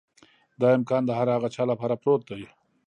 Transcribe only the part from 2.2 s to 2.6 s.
دی.